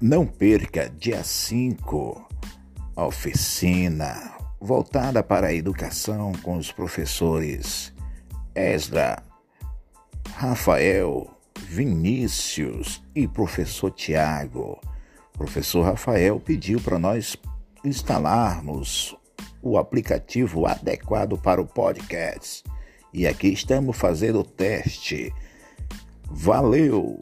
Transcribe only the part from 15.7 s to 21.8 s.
Rafael pediu para nós instalarmos o aplicativo adequado para o